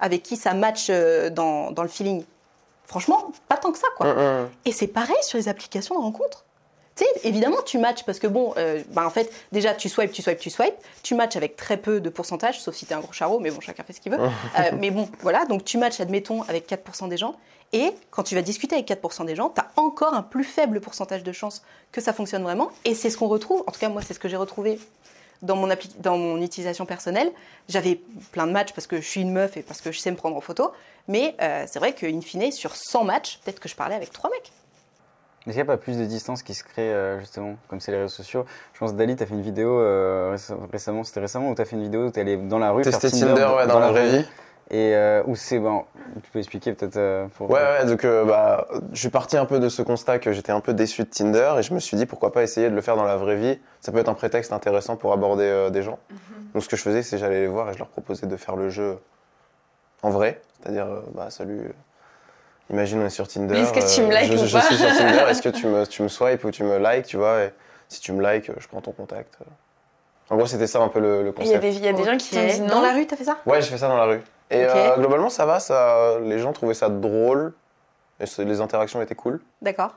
avec 0.00 0.22
qui 0.22 0.36
ça 0.36 0.54
match 0.54 0.86
euh, 0.90 1.30
dans, 1.30 1.70
dans 1.70 1.82
le 1.82 1.88
feeling? 1.88 2.24
Franchement, 2.86 3.30
pas 3.48 3.56
tant 3.56 3.70
que 3.70 3.78
ça, 3.78 3.86
quoi. 3.96 4.48
Et 4.64 4.72
c'est 4.72 4.88
pareil 4.88 5.16
sur 5.22 5.38
les 5.38 5.48
applications 5.48 5.94
de 5.94 6.00
rencontres. 6.00 6.44
Tu 6.96 7.04
sais, 7.04 7.28
évidemment, 7.28 7.56
tu 7.64 7.78
matches 7.78 8.04
parce 8.04 8.20
que 8.20 8.28
bon, 8.28 8.54
euh, 8.56 8.82
bah, 8.90 9.04
en 9.04 9.10
fait, 9.10 9.32
déjà, 9.50 9.74
tu 9.74 9.88
swipes, 9.88 10.12
tu 10.12 10.22
swipes, 10.22 10.38
tu 10.38 10.50
swipes. 10.50 10.74
Tu 11.02 11.14
matches 11.14 11.36
avec 11.36 11.56
très 11.56 11.76
peu 11.76 12.00
de 12.00 12.08
pourcentage, 12.08 12.60
sauf 12.60 12.74
si 12.74 12.86
t'es 12.86 12.94
un 12.94 13.00
gros 13.00 13.12
charreau, 13.12 13.40
mais 13.40 13.50
bon, 13.50 13.60
chacun 13.60 13.82
fait 13.82 13.92
ce 13.92 14.00
qu'il 14.00 14.12
veut. 14.12 14.18
Euh, 14.58 14.70
mais 14.78 14.90
bon, 14.90 15.08
voilà, 15.20 15.44
donc 15.46 15.64
tu 15.64 15.78
matches, 15.78 16.00
admettons, 16.00 16.42
avec 16.42 16.68
4% 16.68 17.08
des 17.08 17.16
gens. 17.16 17.34
Et 17.74 17.92
quand 18.10 18.22
tu 18.22 18.34
vas 18.36 18.40
discuter 18.42 18.76
avec 18.76 18.88
4% 18.88 19.26
des 19.26 19.34
gens, 19.34 19.50
tu 19.50 19.60
as 19.60 19.66
encore 19.76 20.14
un 20.14 20.22
plus 20.22 20.44
faible 20.44 20.80
pourcentage 20.80 21.22
de 21.24 21.32
chances 21.32 21.62
que 21.92 22.00
ça 22.00 22.12
fonctionne 22.12 22.42
vraiment. 22.44 22.70
Et 22.84 22.94
c'est 22.94 23.10
ce 23.10 23.18
qu'on 23.18 23.26
retrouve, 23.28 23.62
en 23.66 23.72
tout 23.72 23.80
cas, 23.80 23.88
moi, 23.88 24.00
c'est 24.00 24.14
ce 24.14 24.20
que 24.20 24.28
j'ai 24.28 24.36
retrouvé 24.36 24.78
dans 25.42 25.56
mon, 25.56 25.68
appli- 25.68 25.90
dans 26.00 26.16
mon 26.16 26.40
utilisation 26.40 26.86
personnelle. 26.86 27.30
J'avais 27.68 28.00
plein 28.32 28.46
de 28.46 28.52
matchs 28.52 28.72
parce 28.72 28.86
que 28.86 28.96
je 29.00 29.06
suis 29.06 29.20
une 29.22 29.32
meuf 29.32 29.56
et 29.56 29.62
parce 29.62 29.80
que 29.80 29.90
je 29.90 29.98
sais 29.98 30.10
me 30.12 30.16
prendre 30.16 30.36
en 30.36 30.40
photo. 30.40 30.70
Mais 31.08 31.34
euh, 31.42 31.64
c'est 31.66 31.80
vrai 31.80 31.92
qu'in 31.94 32.20
fine, 32.20 32.52
sur 32.52 32.76
100 32.76 33.04
matchs, 33.04 33.40
peut-être 33.44 33.58
que 33.60 33.68
je 33.68 33.74
parlais 33.74 33.96
avec 33.96 34.12
3 34.12 34.30
mecs. 34.30 34.52
Est-ce 35.46 35.50
qu'il 35.50 35.56
n'y 35.56 35.60
a 35.62 35.64
pas 35.66 35.76
plus 35.76 35.98
de 35.98 36.04
distance 36.06 36.42
qui 36.42 36.54
se 36.54 36.64
crée 36.64 36.90
euh, 36.90 37.18
justement, 37.20 37.56
comme 37.68 37.80
c'est 37.80 37.90
les 37.92 37.98
réseaux 37.98 38.08
sociaux? 38.08 38.46
Je 38.72 38.78
pense 38.78 38.94
Dali, 38.94 39.14
tu 39.16 39.22
as 39.22 39.26
fait 39.26 39.34
une 39.34 39.42
vidéo 39.42 39.78
euh, 39.80 40.30
réce- 40.34 40.52
récemment, 40.72 41.04
c'était 41.04 41.20
récemment, 41.20 41.50
où 41.50 41.54
tu 41.54 41.60
as 41.60 41.64
fait 41.66 41.76
une 41.76 41.82
vidéo 41.82 42.06
où 42.06 42.10
tu 42.10 42.20
allé 42.20 42.36
dans 42.38 42.58
la 42.58 42.70
rue 42.70 42.82
Tester 42.82 43.10
Tinder, 43.34 43.42
ouais, 43.56 43.66
dans 43.66 43.78
la 43.80 43.90
vraie 43.90 44.08
vie. 44.20 44.26
Et 44.70 44.94
euh, 44.94 45.22
où 45.26 45.36
c'est, 45.36 45.58
bon, 45.58 45.84
tu 46.22 46.30
peux 46.30 46.38
expliquer 46.38 46.72
peut-être 46.72 46.96
euh, 46.96 47.26
pour... 47.36 47.50
Ouais, 47.50 47.60
ouais, 47.60 47.86
donc 47.86 48.04
euh, 48.04 48.24
bah, 48.24 48.66
je 48.92 48.98
suis 49.00 49.08
parti 49.08 49.36
un 49.36 49.44
peu 49.46 49.58
de 49.60 49.68
ce 49.68 49.82
constat 49.82 50.18
que 50.18 50.32
j'étais 50.32 50.52
un 50.52 50.60
peu 50.60 50.74
déçu 50.74 51.02
de 51.02 51.08
Tinder 51.08 51.54
et 51.58 51.62
je 51.62 51.72
me 51.74 51.80
suis 51.80 51.96
dit 51.96 52.06
pourquoi 52.06 52.32
pas 52.32 52.42
essayer 52.42 52.70
de 52.70 52.74
le 52.74 52.80
faire 52.80 52.96
dans 52.96 53.04
la 53.04 53.16
vraie 53.16 53.36
vie. 53.36 53.58
Ça 53.80 53.92
peut 53.92 53.98
être 53.98 54.08
un 54.08 54.14
prétexte 54.14 54.52
intéressant 54.52 54.96
pour 54.96 55.12
aborder 55.12 55.44
euh, 55.44 55.70
des 55.70 55.82
gens. 55.82 55.98
Donc 56.54 56.62
ce 56.62 56.68
que 56.68 56.76
je 56.76 56.82
faisais, 56.82 57.02
c'est 57.02 57.18
j'allais 57.18 57.40
les 57.42 57.46
voir 57.46 57.70
et 57.70 57.72
je 57.72 57.78
leur 57.78 57.88
proposais 57.88 58.26
de 58.26 58.36
faire 58.36 58.56
le 58.56 58.70
jeu 58.70 58.98
en 60.02 60.10
vrai. 60.10 60.40
C'est-à-dire, 60.62 60.86
euh, 60.86 61.00
bah 61.14 61.30
salut, 61.30 61.72
imagine 62.70 63.02
on 63.02 63.06
est 63.06 63.10
sur 63.10 63.26
Tinder. 63.28 63.56
Est-ce 63.58 63.72
que 63.72 63.94
tu 63.94 64.02
me 64.02 64.14
likes 64.14 64.32
je, 64.32 64.42
ou 64.44 64.46
je 64.46 64.52
pas 64.52 64.62
suis 64.62 64.76
sur 64.76 64.88
Tinder, 64.88 65.24
est-ce 65.30 65.42
que 65.42 65.48
tu 65.48 65.66
me, 65.66 65.86
tu 65.86 66.02
me 66.02 66.08
swipes 66.08 66.44
ou 66.44 66.50
tu 66.50 66.64
me 66.64 66.78
likes, 66.78 67.06
tu 67.06 67.16
vois 67.16 67.42
et 67.44 67.52
Si 67.88 68.00
tu 68.00 68.12
me 68.12 68.22
likes, 68.32 68.50
je 68.56 68.68
prends 68.68 68.80
ton 68.80 68.92
contact. 68.92 69.38
En 70.30 70.36
gros, 70.36 70.46
c'était 70.46 70.66
ça 70.66 70.80
un 70.80 70.88
peu 70.88 71.00
le, 71.00 71.22
le 71.22 71.34
Il 71.40 71.46
y 71.48 71.54
a 71.54 71.58
concept. 71.58 71.60
des, 71.62 71.76
il 71.76 71.84
y 71.84 71.88
a 71.88 71.92
des 71.92 72.04
gens 72.04 72.16
qui 72.16 72.30
t'ont 72.34 72.46
dit 72.46 72.60
non. 72.62 72.68
Dans 72.68 72.80
la 72.80 72.94
rue, 72.94 73.06
t'as 73.06 73.16
fait 73.16 73.24
ça? 73.24 73.36
Ouais, 73.44 73.60
j'ai 73.60 73.68
fait 73.68 73.76
ça 73.78 73.88
dans 73.88 73.98
la 73.98 74.04
rue. 74.06 74.20
Et 74.50 74.64
euh, 74.64 74.96
globalement, 74.96 75.30
ça 75.30 75.46
va, 75.46 75.60
ça, 75.60 76.18
les 76.20 76.38
gens 76.38 76.52
trouvaient 76.52 76.74
ça 76.74 76.88
drôle. 76.88 77.54
Et 78.20 78.26
les 78.44 78.60
interactions 78.60 79.02
étaient 79.02 79.16
cool. 79.16 79.40
D'accord. 79.60 79.94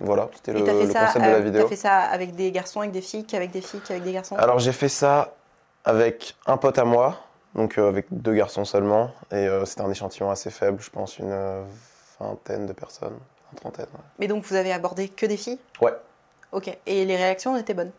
Voilà, 0.00 0.28
c'était 0.34 0.52
le, 0.52 0.60
le 0.60 0.92
ça 0.92 1.06
concept 1.06 1.24
de 1.26 1.30
la 1.30 1.40
vidéo. 1.40 1.62
T'as 1.62 1.68
fait 1.68 1.76
ça 1.76 1.98
avec 1.98 2.34
des 2.36 2.52
garçons, 2.52 2.80
avec 2.80 2.92
des 2.92 3.00
filles, 3.00 3.26
qu'avec 3.26 3.50
des 3.50 3.60
filles, 3.60 3.80
qu'avec 3.80 4.02
des 4.02 4.12
garçons? 4.12 4.36
Alors 4.36 4.60
j'ai 4.60 4.72
fait 4.72 4.88
ça 4.88 5.34
avec 5.84 6.36
un 6.46 6.56
pote 6.56 6.78
à 6.78 6.84
moi, 6.84 7.18
donc 7.54 7.76
euh, 7.76 7.88
avec 7.88 8.06
deux 8.10 8.34
garçons 8.34 8.64
seulement, 8.64 9.10
et 9.32 9.46
euh, 9.46 9.64
c'était 9.64 9.82
un 9.82 9.90
échantillon 9.90 10.30
assez 10.30 10.50
faible, 10.50 10.80
je 10.80 10.90
pense 10.90 11.18
une 11.18 11.32
euh, 11.32 11.64
vingtaine 12.20 12.66
de 12.66 12.72
personnes, 12.72 13.18
une 13.52 13.58
trentaine. 13.58 13.86
ouais. 13.92 14.04
Mais 14.20 14.28
donc 14.28 14.44
vous 14.44 14.54
avez 14.54 14.72
abordé 14.72 15.08
que 15.08 15.26
des 15.26 15.36
filles? 15.36 15.58
Ouais. 15.80 15.94
Ok. 16.52 16.74
Et 16.86 17.04
les 17.04 17.16
réactions 17.16 17.56
étaient 17.56 17.74
bonnes? 17.74 17.92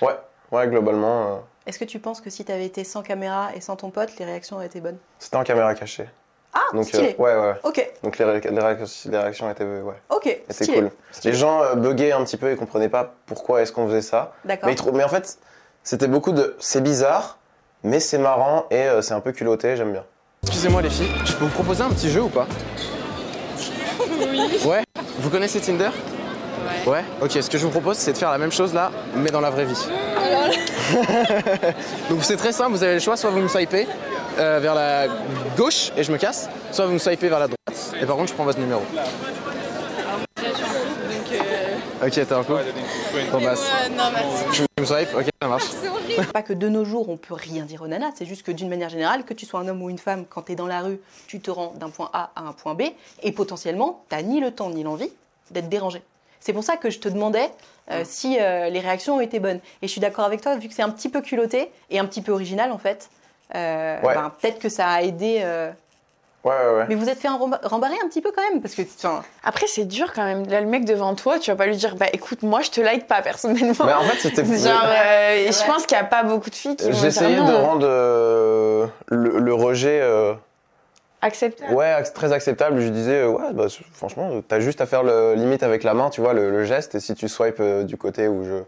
Ouais, 0.00 0.16
ouais, 0.52 0.68
globalement, 0.68 1.22
euh, 1.26 1.36
Est-ce 1.66 1.78
que 1.78 1.84
tu 1.84 1.98
penses 1.98 2.20
que 2.20 2.30
si 2.30 2.44
t'avais 2.44 2.66
été 2.66 2.84
sans 2.84 3.02
caméra 3.02 3.50
et 3.56 3.60
sans 3.60 3.76
ton 3.76 3.90
pote, 3.90 4.10
les 4.18 4.24
réactions 4.24 4.56
auraient 4.56 4.66
été 4.66 4.80
bonnes? 4.80 4.98
C'était 5.18 5.36
en 5.36 5.44
caméra 5.44 5.74
cachée. 5.74 6.08
Ah, 6.54 6.60
Donc 6.74 6.84
stylé. 6.84 7.16
euh, 7.18 7.22
ouais, 7.22 7.34
ouais. 7.34 7.54
Ok, 7.64 7.90
Donc 8.02 8.18
les, 8.18 8.24
ré- 8.26 8.40
les 8.40 8.50
réac- 8.60 9.08
les 9.10 9.18
réactions 9.18 9.50
étaient, 9.50 9.64
ouais, 9.64 9.94
ok, 10.10 10.38
stylé. 10.50 10.72
cool. 10.74 10.90
Stylé. 11.10 11.32
Les 11.32 11.38
gens 11.38 11.62
euh, 11.62 11.74
buguaient 11.76 12.12
un 12.12 12.22
petit 12.24 12.36
peu 12.36 12.50
et 12.50 12.56
comprenaient 12.56 12.90
pas 12.90 13.14
pourquoi 13.26 13.62
est-ce 13.62 13.72
qu'on 13.72 13.86
faisait 13.86 14.02
ça. 14.02 14.34
D'accord. 14.44 14.68
Mais, 14.68 14.76
mais 14.92 15.04
en 15.04 15.08
fait, 15.08 15.38
c'était 15.82 16.08
beaucoup 16.08 16.32
de 16.32 16.54
c'est 16.60 16.82
bizarre, 16.82 17.38
mais 17.84 18.00
c'est 18.00 18.18
marrant 18.18 18.66
et 18.70 18.82
euh, 18.82 19.00
c'est 19.02 19.14
un 19.14 19.20
peu 19.20 19.32
culotté, 19.32 19.76
j'aime 19.76 19.92
bien. 19.92 20.04
Excusez-moi 20.42 20.82
les 20.82 20.90
filles, 20.90 21.08
je 21.24 21.32
peux 21.34 21.44
vous 21.44 21.50
proposer 21.50 21.82
un 21.84 21.90
petit 21.90 22.10
jeu 22.10 22.22
ou 22.22 22.28
pas? 22.28 22.46
Oui. 24.30 24.60
Ouais 24.66 24.82
Vous 25.18 25.30
connaissez 25.30 25.60
Tinder? 25.60 25.90
Ouais. 26.86 26.92
Ouais 26.92 27.04
Ok, 27.20 27.32
ce 27.32 27.50
que 27.50 27.58
je 27.58 27.64
vous 27.64 27.70
propose 27.70 27.96
c'est 27.96 28.12
de 28.12 28.18
faire 28.18 28.30
la 28.30 28.38
même 28.38 28.52
chose 28.52 28.74
là, 28.74 28.90
mais 29.14 29.30
dans 29.30 29.40
la 29.40 29.50
vraie 29.50 29.64
vie. 29.64 29.86
Donc 32.10 32.22
c'est 32.22 32.36
très 32.36 32.52
simple, 32.52 32.72
vous 32.72 32.82
avez 32.82 32.94
le 32.94 33.00
choix, 33.00 33.16
soit 33.16 33.30
vous 33.30 33.40
me 33.40 33.48
swipez 33.48 33.86
euh, 34.38 34.58
vers 34.60 34.74
la 34.74 35.06
gauche 35.56 35.90
et 35.96 36.02
je 36.02 36.12
me 36.12 36.18
casse, 36.18 36.48
soit 36.70 36.86
vous 36.86 36.92
me 36.92 36.98
swipez 36.98 37.28
vers 37.28 37.38
la 37.40 37.46
droite 37.46 37.94
et 38.00 38.06
par 38.06 38.16
contre 38.16 38.30
je 38.30 38.34
prends 38.34 38.44
votre 38.44 38.58
numéro. 38.60 38.82
Ok, 42.04 42.10
t'es 42.10 42.32
en 42.32 42.42
couple 42.42 42.64
Bon 43.30 43.40
bah, 43.40 43.54
tu 44.52 44.62
me 44.78 44.84
swipes 44.84 45.14
Ok, 45.16 45.26
ça 45.40 45.48
marche. 45.48 45.66
Pas 46.32 46.42
que 46.42 46.52
de 46.52 46.68
nos 46.68 46.84
jours, 46.84 47.08
on 47.08 47.16
peut 47.16 47.34
rien 47.34 47.64
dire 47.64 47.82
aux 47.82 47.86
nanas, 47.86 48.12
c'est 48.16 48.26
juste 48.26 48.42
que 48.42 48.50
d'une 48.50 48.68
manière 48.68 48.88
générale, 48.88 49.24
que 49.24 49.34
tu 49.34 49.46
sois 49.46 49.60
un 49.60 49.68
homme 49.68 49.82
ou 49.82 49.88
une 49.88 49.98
femme, 49.98 50.24
quand 50.28 50.42
tu 50.42 50.52
es 50.52 50.54
dans 50.56 50.66
la 50.66 50.80
rue, 50.80 50.98
tu 51.28 51.40
te 51.40 51.50
rends 51.50 51.74
d'un 51.76 51.90
point 51.90 52.10
A 52.12 52.30
à 52.34 52.42
un 52.42 52.52
point 52.52 52.74
B, 52.74 52.82
et 53.22 53.32
potentiellement, 53.32 54.04
tu 54.10 54.22
ni 54.24 54.40
le 54.40 54.50
temps 54.50 54.70
ni 54.70 54.82
l'envie 54.82 55.12
d'être 55.52 55.68
dérangé. 55.68 56.02
C'est 56.42 56.52
pour 56.52 56.64
ça 56.64 56.76
que 56.76 56.90
je 56.90 56.98
te 56.98 57.08
demandais 57.08 57.48
euh, 57.90 58.02
si 58.04 58.36
euh, 58.40 58.68
les 58.68 58.80
réactions 58.80 59.16
ont 59.16 59.20
été 59.20 59.38
bonnes. 59.38 59.60
Et 59.80 59.86
je 59.86 59.92
suis 59.92 60.00
d'accord 60.00 60.24
avec 60.24 60.40
toi, 60.40 60.56
vu 60.56 60.68
que 60.68 60.74
c'est 60.74 60.82
un 60.82 60.90
petit 60.90 61.08
peu 61.08 61.20
culotté 61.20 61.70
et 61.88 61.98
un 62.00 62.04
petit 62.04 62.20
peu 62.20 62.32
original 62.32 62.72
en 62.72 62.78
fait, 62.78 63.08
euh, 63.54 64.00
Ouais. 64.02 64.14
ben, 64.14 64.32
peut-être 64.40 64.58
que 64.58 64.68
ça 64.68 64.88
a 64.88 65.02
aidé 65.02 65.40
euh, 65.44 65.70
Ouais, 66.44 66.50
ouais, 66.50 66.76
ouais. 66.78 66.86
Mais 66.88 66.96
vous 66.96 67.08
êtes 67.08 67.20
fait 67.20 67.28
rembarrer 67.28 67.94
un 68.04 68.08
petit 68.08 68.20
peu 68.20 68.32
quand 68.34 68.42
même 68.50 68.60
parce 68.60 68.74
que 68.74 68.82
enfin, 68.82 69.22
Après, 69.44 69.68
c'est 69.68 69.84
dur 69.84 70.12
quand 70.12 70.24
même. 70.24 70.44
Là, 70.48 70.60
le 70.60 70.66
mec 70.66 70.84
devant 70.84 71.14
toi, 71.14 71.38
tu 71.38 71.52
vas 71.52 71.56
pas 71.56 71.66
lui 71.66 71.76
dire, 71.76 71.94
bah 71.94 72.06
écoute, 72.12 72.42
moi 72.42 72.62
je 72.62 72.70
te 72.72 72.80
like 72.80 73.06
pas 73.06 73.22
personnellement. 73.22 73.86
Mais 73.86 73.92
en 73.92 74.02
fait, 74.02 74.18
c'était. 74.18 74.44
Genre, 74.58 74.82
euh, 74.84 75.46
je 75.52 75.64
pense 75.66 75.86
qu'il 75.86 75.96
y 75.96 76.00
a 76.00 76.04
pas 76.04 76.24
beaucoup 76.24 76.50
de 76.50 76.54
filles 76.56 76.74
qui 76.74 76.92
J'essayais 76.92 77.36
de 77.36 77.42
rendre 77.42 77.86
euh, 77.88 78.88
le, 79.06 79.38
le 79.38 79.54
rejet 79.54 80.00
euh, 80.02 80.34
Acceptable. 81.22 81.72
ouais, 81.74 82.02
très 82.02 82.32
acceptable. 82.32 82.80
Je 82.80 82.88
disais, 82.88 83.20
euh, 83.22 83.28
ouais, 83.28 83.52
bah, 83.52 83.66
franchement, 83.92 84.42
t'as 84.46 84.60
juste 84.60 84.80
à 84.80 84.86
faire 84.86 85.02
le 85.04 85.34
limite 85.34 85.62
avec 85.62 85.84
la 85.84 85.94
main, 85.94 86.10
tu 86.10 86.20
vois, 86.20 86.32
le, 86.34 86.50
le 86.50 86.64
geste. 86.64 86.96
Et 86.96 87.00
si 87.00 87.14
tu 87.14 87.28
swipes 87.28 87.60
euh, 87.60 87.84
du 87.84 87.96
côté 87.96 88.26
où 88.28 88.44
je 88.44 88.62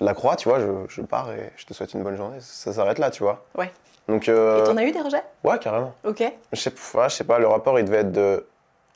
la 0.00 0.14
croix, 0.14 0.36
tu 0.36 0.48
vois, 0.48 0.60
je, 0.60 0.66
je 0.88 1.02
pars 1.02 1.32
et 1.32 1.50
je 1.56 1.66
te 1.66 1.74
souhaite 1.74 1.92
une 1.94 2.02
bonne 2.04 2.16
journée. 2.16 2.38
Ça 2.40 2.72
s'arrête 2.72 2.98
là, 2.98 3.10
tu 3.10 3.22
vois. 3.24 3.44
Ouais. 3.56 3.70
Donc, 4.06 4.28
euh, 4.28 4.62
et 4.62 4.64
t'en 4.64 4.76
as 4.76 4.84
eu 4.84 4.92
des 4.92 5.00
rejets? 5.00 5.22
Ouais, 5.44 5.58
carrément. 5.58 5.92
Ok. 6.04 6.22
Je 6.52 6.60
sais, 6.60 6.72
ouais, 6.94 7.08
je 7.08 7.14
sais 7.16 7.24
pas, 7.24 7.38
le 7.38 7.48
rapport, 7.48 7.78
il 7.78 7.84
devait 7.84 7.98
être 7.98 8.12
de 8.12 8.46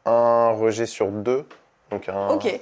un 0.06 0.50
rejet 0.52 0.86
sur 0.86 1.08
deux. 1.08 1.44
Donc, 1.90 2.08
un. 2.08 2.28
Ok. 2.28 2.60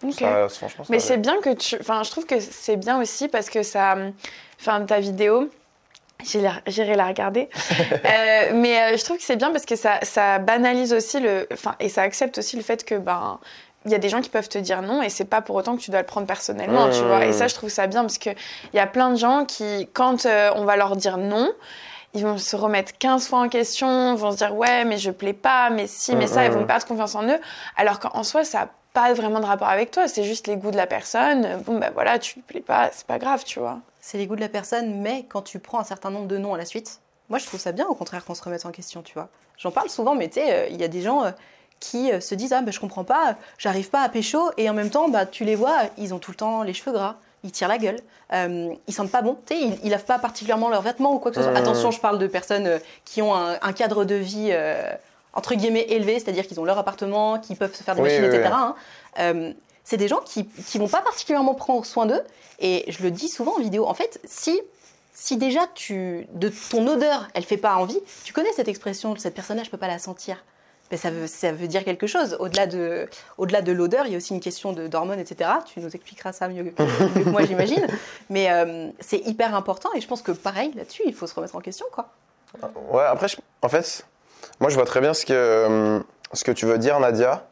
Ok. 0.00 0.14
ça, 0.20 0.48
franchement, 0.48 0.84
ça 0.84 0.92
Mais 0.92 1.00
c'est 1.00 1.16
bien 1.16 1.40
que 1.40 1.52
tu. 1.54 1.76
Enfin, 1.80 2.04
je 2.04 2.10
trouve 2.12 2.24
que 2.24 2.38
c'est 2.38 2.76
bien 2.76 3.00
aussi 3.00 3.26
parce 3.26 3.50
que 3.50 3.64
ça. 3.64 3.96
Enfin, 4.60 4.84
ta 4.84 5.00
vidéo. 5.00 5.48
J'irai 6.24 6.96
la 6.96 7.06
regarder. 7.06 7.48
Euh, 8.04 8.50
mais 8.54 8.80
euh, 8.80 8.96
je 8.96 9.04
trouve 9.04 9.16
que 9.18 9.22
c'est 9.22 9.36
bien 9.36 9.50
parce 9.50 9.64
que 9.66 9.76
ça, 9.76 9.98
ça 10.02 10.38
banalise 10.38 10.92
aussi 10.92 11.20
le. 11.20 11.46
Enfin, 11.52 11.74
et 11.80 11.88
ça 11.88 12.02
accepte 12.02 12.38
aussi 12.38 12.56
le 12.56 12.62
fait 12.62 12.84
que, 12.84 12.94
ben. 12.96 13.38
Il 13.84 13.92
y 13.92 13.94
a 13.94 13.98
des 13.98 14.08
gens 14.08 14.20
qui 14.20 14.28
peuvent 14.28 14.48
te 14.48 14.58
dire 14.58 14.82
non 14.82 15.02
et 15.02 15.08
c'est 15.08 15.24
pas 15.24 15.40
pour 15.40 15.54
autant 15.54 15.76
que 15.76 15.80
tu 15.80 15.90
dois 15.92 16.00
le 16.00 16.06
prendre 16.06 16.26
personnellement, 16.26 16.90
tu 16.90 17.00
Mmh. 17.00 17.06
vois. 17.06 17.24
Et 17.24 17.32
ça, 17.32 17.46
je 17.46 17.54
trouve 17.54 17.70
ça 17.70 17.86
bien 17.86 18.02
parce 18.02 18.18
qu'il 18.18 18.34
y 18.74 18.78
a 18.80 18.86
plein 18.88 19.10
de 19.10 19.16
gens 19.16 19.44
qui, 19.44 19.88
quand 19.94 20.26
euh, 20.26 20.50
on 20.56 20.64
va 20.64 20.76
leur 20.76 20.96
dire 20.96 21.16
non, 21.16 21.48
ils 22.12 22.24
vont 22.24 22.38
se 22.38 22.56
remettre 22.56 22.92
15 22.98 23.28
fois 23.28 23.38
en 23.38 23.48
question, 23.48 24.14
vont 24.16 24.32
se 24.32 24.36
dire 24.38 24.54
ouais, 24.56 24.84
mais 24.84 24.98
je 24.98 25.12
plais 25.12 25.32
pas, 25.32 25.70
mais 25.70 25.86
si, 25.86 26.16
mais 26.16 26.26
ça, 26.26 26.44
ils 26.44 26.50
vont 26.50 26.66
perdre 26.66 26.84
confiance 26.86 27.14
en 27.14 27.22
eux. 27.28 27.38
Alors 27.76 28.00
qu'en 28.00 28.24
soi, 28.24 28.44
ça 28.44 28.58
n'a 28.58 28.68
pas 28.92 29.12
vraiment 29.14 29.38
de 29.38 29.46
rapport 29.46 29.68
avec 29.68 29.92
toi, 29.92 30.08
c'est 30.08 30.24
juste 30.24 30.48
les 30.48 30.56
goûts 30.56 30.72
de 30.72 30.76
la 30.76 30.88
personne. 30.88 31.62
Bon, 31.64 31.78
bah 31.78 31.90
voilà, 31.94 32.18
tu 32.18 32.34
lui 32.34 32.42
plais 32.42 32.60
pas, 32.60 32.90
c'est 32.92 33.06
pas 33.06 33.18
grave, 33.18 33.44
tu 33.44 33.60
vois. 33.60 33.78
C'est 34.10 34.16
les 34.16 34.26
goûts 34.26 34.36
de 34.36 34.40
la 34.40 34.48
personne, 34.48 35.02
mais 35.02 35.26
quand 35.28 35.42
tu 35.42 35.58
prends 35.58 35.78
un 35.80 35.84
certain 35.84 36.08
nombre 36.08 36.28
de 36.28 36.38
noms 36.38 36.54
à 36.54 36.56
la 36.56 36.64
suite, 36.64 37.00
moi 37.28 37.38
je 37.38 37.44
trouve 37.44 37.60
ça 37.60 37.72
bien 37.72 37.86
au 37.86 37.94
contraire 37.94 38.24
qu'on 38.24 38.34
se 38.34 38.42
remette 38.42 38.64
en 38.64 38.70
question, 38.70 39.02
tu 39.02 39.12
vois. 39.12 39.28
J'en 39.58 39.70
parle 39.70 39.90
souvent, 39.90 40.14
mais 40.14 40.28
tu 40.28 40.40
sais, 40.40 40.50
euh, 40.50 40.68
il 40.70 40.80
y 40.80 40.82
a 40.84 40.88
des 40.88 41.02
gens 41.02 41.24
euh, 41.24 41.30
qui 41.78 42.10
euh, 42.10 42.18
se 42.18 42.34
disent 42.34 42.54
Ah, 42.54 42.62
bah, 42.62 42.70
je 42.70 42.80
comprends 42.80 43.04
pas, 43.04 43.36
j'arrive 43.58 43.90
pas 43.90 44.00
à 44.00 44.08
pécho, 44.08 44.40
et 44.56 44.70
en 44.70 44.72
même 44.72 44.88
temps, 44.88 45.10
bah, 45.10 45.26
tu 45.26 45.44
les 45.44 45.56
vois, 45.56 45.76
ils 45.98 46.14
ont 46.14 46.18
tout 46.18 46.30
le 46.30 46.38
temps 46.38 46.62
les 46.62 46.72
cheveux 46.72 46.92
gras, 46.92 47.16
ils 47.44 47.52
tirent 47.52 47.68
la 47.68 47.76
gueule, 47.76 47.98
ils 48.32 48.94
sentent 48.94 49.10
pas 49.10 49.20
bon, 49.20 49.36
tu 49.44 49.54
sais, 49.54 49.60
ils, 49.62 49.78
ils 49.84 49.90
lavent 49.90 50.06
pas 50.06 50.18
particulièrement 50.18 50.70
leurs 50.70 50.80
vêtements 50.80 51.12
ou 51.12 51.18
quoi 51.18 51.30
que 51.30 51.36
ce 51.36 51.42
soit. 51.42 51.54
Attention, 51.54 51.90
je 51.90 52.00
parle 52.00 52.18
de 52.18 52.26
personnes 52.28 52.80
qui 53.04 53.20
ont 53.20 53.34
un, 53.34 53.58
un 53.60 53.72
cadre 53.74 54.06
de 54.06 54.14
vie. 54.14 54.54
entre 55.34 55.54
guillemets 55.54 55.84
élevé, 55.90 56.18
c'est-à-dire 56.18 56.46
qu'ils 56.46 56.58
ont 56.60 56.64
leur 56.64 56.78
appartement, 56.78 57.38
qui 57.38 57.54
peuvent 57.56 57.74
se 57.74 57.82
faire 57.82 57.94
des 57.94 58.00
Oui, 58.00 58.08
machines, 58.08 58.24
oui, 58.24 58.36
etc. 58.36 58.54
oui. 58.54 58.72
hein. 59.18 59.52
C'est 59.88 59.96
des 59.96 60.06
gens 60.06 60.20
qui, 60.22 60.46
qui 60.46 60.76
vont 60.76 60.86
pas 60.86 61.00
particulièrement 61.00 61.54
prendre 61.54 61.86
soin 61.86 62.04
d'eux. 62.04 62.20
Et 62.58 62.84
je 62.88 63.02
le 63.02 63.10
dis 63.10 63.28
souvent 63.28 63.56
en 63.56 63.58
vidéo. 63.58 63.86
En 63.86 63.94
fait, 63.94 64.20
si, 64.24 64.60
si 65.14 65.38
déjà 65.38 65.60
tu, 65.74 66.26
de 66.34 66.52
ton 66.70 66.86
odeur, 66.86 67.26
elle 67.32 67.42
fait 67.44 67.56
pas 67.56 67.74
envie, 67.76 67.98
tu 68.22 68.34
connais 68.34 68.52
cette 68.52 68.68
expression, 68.68 69.16
cette 69.16 69.34
personne-là, 69.34 69.62
je 69.64 69.70
peux 69.70 69.78
pas 69.78 69.86
la 69.88 69.98
sentir. 69.98 70.44
Ben, 70.90 70.98
ça, 70.98 71.10
veut, 71.10 71.26
ça 71.26 71.52
veut 71.52 71.68
dire 71.68 71.84
quelque 71.84 72.06
chose. 72.06 72.36
Au-delà 72.38 72.66
de, 72.66 73.08
au-delà 73.38 73.62
de 73.62 73.72
l'odeur, 73.72 74.04
il 74.04 74.12
y 74.12 74.14
a 74.14 74.18
aussi 74.18 74.34
une 74.34 74.40
question 74.40 74.74
de, 74.74 74.88
d'hormones, 74.88 75.20
etc. 75.20 75.48
Tu 75.72 75.80
nous 75.80 75.94
expliqueras 75.94 76.32
ça 76.34 76.48
mieux 76.48 76.64
que, 76.64 76.82
mieux 76.82 77.24
que 77.24 77.28
moi, 77.30 77.46
j'imagine. 77.46 77.86
Mais 78.28 78.50
euh, 78.50 78.88
c'est 79.00 79.26
hyper 79.26 79.54
important 79.54 79.88
et 79.94 80.02
je 80.02 80.06
pense 80.06 80.20
que 80.20 80.32
pareil, 80.32 80.70
là-dessus, 80.74 81.02
il 81.06 81.14
faut 81.14 81.26
se 81.26 81.34
remettre 81.34 81.56
en 81.56 81.60
question. 81.60 81.86
Quoi. 81.92 82.10
Ouais, 82.92 83.04
après, 83.04 83.28
je- 83.28 83.36
en 83.62 83.68
fait, 83.70 84.04
moi 84.60 84.68
je 84.68 84.74
vois 84.74 84.84
très 84.84 85.00
bien 85.00 85.14
ce 85.14 85.24
que, 85.24 86.02
ce 86.34 86.44
que 86.44 86.52
tu 86.52 86.66
veux 86.66 86.76
dire, 86.78 86.98
Nadia, 87.00 87.46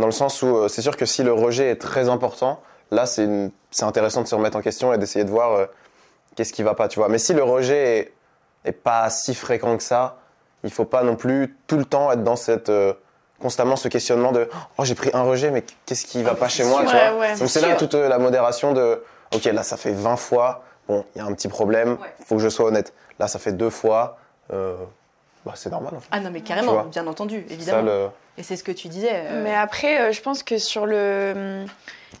dans 0.00 0.06
le 0.06 0.12
sens 0.12 0.42
où 0.42 0.46
euh, 0.56 0.68
c'est 0.68 0.82
sûr 0.82 0.96
que 0.96 1.06
si 1.06 1.22
le 1.22 1.32
rejet 1.32 1.70
est 1.70 1.76
très 1.80 2.08
important, 2.08 2.60
là 2.90 3.06
c'est 3.06 3.24
une- 3.24 3.50
intéressant 3.82 4.22
de 4.22 4.26
se 4.28 4.34
remettre 4.34 4.56
en 4.56 4.62
question 4.62 4.92
et 4.92 4.98
d'essayer 4.98 5.24
de 5.24 5.30
voir 5.30 5.52
euh, 5.52 5.66
qu'est-ce 6.36 6.52
qui 6.52 6.62
va 6.64 6.74
pas, 6.74 6.88
tu 6.88 6.98
vois. 6.98 7.08
Mais 7.08 7.18
si 7.18 7.32
le 7.34 7.42
rejet 7.44 7.98
est, 7.98 8.12
est 8.68 8.72
pas 8.72 9.08
si 9.10 9.34
fréquent 9.34 9.76
que 9.76 9.82
ça, 9.82 10.16
il 10.64 10.70
faut 10.72 10.84
pas 10.84 11.02
non 11.04 11.16
plus 11.16 11.56
tout 11.66 11.76
le 11.78 11.84
temps 11.84 12.10
être 12.12 12.24
dans 12.24 12.36
cette. 12.36 12.68
euh, 12.68 12.92
constamment 13.40 13.74
ce 13.76 13.88
questionnement 13.88 14.32
de 14.32 14.50
oh 14.76 14.84
j'ai 14.84 14.94
pris 14.94 15.08
un 15.14 15.22
rejet 15.22 15.50
mais 15.50 15.64
qu'est-ce 15.86 16.04
qui 16.04 16.22
va 16.22 16.34
pas 16.34 16.48
chez 16.48 16.62
moi 16.62 16.80
tu 16.84 16.90
vois 16.94 17.16
ouais. 17.16 17.34
donc 17.38 17.48
c'est 17.48 17.62
là 17.62 17.74
toute 17.74 17.94
la 17.94 18.18
modération 18.18 18.74
de 18.74 19.02
ok 19.34 19.44
là 19.44 19.62
ça 19.62 19.78
fait 19.78 19.92
20 19.92 20.16
fois 20.16 20.62
bon 20.86 21.06
il 21.14 21.20
y 21.20 21.22
a 21.22 21.24
un 21.24 21.32
petit 21.32 21.48
problème 21.48 21.92
Ouais. 21.92 22.14
faut 22.26 22.36
que 22.36 22.42
je 22.42 22.50
sois 22.50 22.66
honnête 22.66 22.92
là 23.18 23.28
ça 23.28 23.38
fait 23.38 23.52
deux 23.52 23.70
fois 23.70 24.18
euh, 24.52 24.76
bah, 25.44 25.52
c'est 25.56 25.70
normal 25.70 25.94
en 25.96 26.00
fait. 26.00 26.08
Ah 26.12 26.20
non, 26.20 26.30
mais 26.30 26.40
carrément, 26.40 26.82
bien 26.84 27.06
entendu, 27.06 27.44
Ça, 27.48 27.54
évidemment. 27.54 27.82
le- 27.82 28.08
Et 28.38 28.42
c'est 28.42 28.56
ce 28.56 28.64
que 28.64 28.72
tu 28.72 28.88
disais. 28.88 29.10
euh, 29.12 29.42
Mais 29.42 29.54
après, 29.54 30.00
euh, 30.00 30.12
je 30.12 30.20
pense 30.22 30.42
que 30.42 30.58
sur 30.58 30.86
le, 30.86 31.64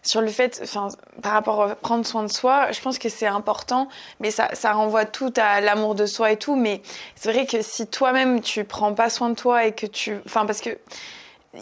sur 0.02 0.20
le 0.20 0.28
fait, 0.28 0.60
enfin, 0.62 0.88
par 1.22 1.32
rapport 1.32 1.62
à 1.62 1.74
prendre 1.76 2.04
soin 2.06 2.22
de 2.22 2.30
soi, 2.32 2.72
je 2.72 2.80
pense 2.80 2.98
que 2.98 3.08
c'est 3.08 3.26
important, 3.26 3.88
mais 4.20 4.30
ça, 4.30 4.48
ça 4.54 4.72
renvoie 4.72 5.04
tout 5.04 5.32
à 5.36 5.60
l'amour 5.60 5.94
de 5.94 6.06
soi 6.06 6.32
et 6.32 6.36
tout. 6.36 6.56
Mais 6.56 6.82
c'est 7.14 7.32
vrai 7.32 7.46
que 7.46 7.62
si 7.62 7.86
toi-même 7.86 8.40
tu 8.40 8.64
prends 8.64 8.92
pas 8.94 9.08
soin 9.10 9.30
de 9.30 9.34
toi 9.34 9.64
et 9.64 9.72
que 9.72 9.86
tu, 9.86 10.18
enfin, 10.26 10.44
parce 10.46 10.60
que 10.60 10.76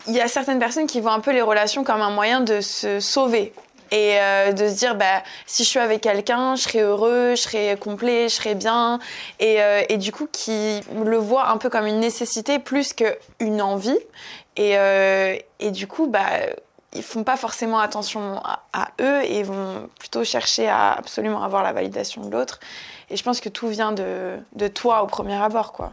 il 0.07 0.13
y 0.15 0.21
a 0.21 0.29
certaines 0.29 0.59
personnes 0.59 0.87
qui 0.87 1.01
voient 1.01 1.13
un 1.15 1.21
peu 1.21 1.33
les 1.33 1.41
relations 1.43 1.83
comme 1.85 2.03
un 2.03 2.11
moyen 2.11 2.41
de 2.41 2.61
se 2.61 3.01
sauver. 3.01 3.53
Et 3.91 4.21
euh, 4.21 4.53
de 4.53 4.69
se 4.69 4.75
dire, 4.75 4.95
bah, 4.95 5.23
si 5.47 5.65
je 5.65 5.69
suis 5.69 5.79
avec 5.79 6.03
quelqu'un, 6.03 6.57
je 6.57 6.63
serai 6.63 6.81
heureux, 6.81 7.31
je 7.31 7.43
serai 7.43 7.77
complet, 7.79 8.29
je 8.29 8.35
serai 8.35 8.55
bien. 8.55 8.99
Et, 9.41 9.63
euh, 9.63 9.83
et 9.89 9.97
du 9.97 10.13
coup, 10.13 10.29
qui 10.31 10.81
le 10.95 11.17
voient 11.17 11.49
un 11.49 11.57
peu 11.57 11.71
comme 11.71 11.87
une 11.87 12.01
nécessité 12.01 12.59
plus 12.59 12.93
qu'une 12.93 13.63
envie. 13.63 13.99
Et, 14.57 14.77
euh, 14.77 15.37
et 15.61 15.71
du 15.71 15.87
coup, 15.87 16.07
bah, 16.07 16.27
ils 16.95 17.03
font 17.03 17.25
pas 17.25 17.37
forcément 17.37 17.79
attention 17.79 18.41
à, 18.45 18.63
à 18.73 18.89
eux 19.01 19.23
et 19.25 19.43
vont 19.43 19.89
plutôt 19.99 20.25
chercher 20.25 20.69
à 20.69 20.93
absolument 20.93 21.43
avoir 21.43 21.63
la 21.63 21.73
validation 21.73 22.23
de 22.23 22.31
l'autre. 22.31 22.61
Et 23.11 23.17
je 23.17 23.23
pense 23.23 23.41
que 23.41 23.49
tout 23.49 23.69
vient 23.69 23.93
de, 23.93 24.37
de 24.55 24.69
toi 24.69 25.03
au 25.03 25.07
premier 25.07 25.37
abord, 25.37 25.73
quoi. 25.73 25.93